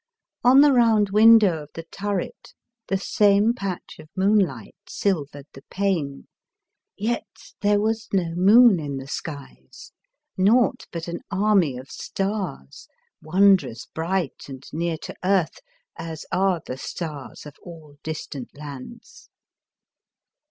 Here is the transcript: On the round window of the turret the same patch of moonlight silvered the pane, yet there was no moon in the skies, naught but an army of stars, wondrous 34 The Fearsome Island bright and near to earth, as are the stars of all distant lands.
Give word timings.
On 0.43 0.61
the 0.61 0.73
round 0.73 1.11
window 1.11 1.61
of 1.61 1.69
the 1.75 1.83
turret 1.83 2.55
the 2.87 2.97
same 2.97 3.53
patch 3.53 3.99
of 3.99 4.09
moonlight 4.15 4.73
silvered 4.87 5.45
the 5.53 5.61
pane, 5.69 6.27
yet 6.97 7.27
there 7.61 7.79
was 7.79 8.07
no 8.11 8.33
moon 8.33 8.79
in 8.79 8.97
the 8.97 9.05
skies, 9.05 9.91
naught 10.35 10.87
but 10.91 11.07
an 11.07 11.19
army 11.29 11.77
of 11.77 11.91
stars, 11.91 12.87
wondrous 13.21 13.85
34 13.93 13.93
The 13.93 14.09
Fearsome 14.09 14.09
Island 14.09 14.39
bright 14.41 14.49
and 14.49 14.73
near 14.79 14.97
to 14.97 15.15
earth, 15.23 15.59
as 15.97 16.25
are 16.31 16.61
the 16.65 16.77
stars 16.77 17.45
of 17.45 17.55
all 17.61 17.97
distant 18.01 18.57
lands. 18.57 19.29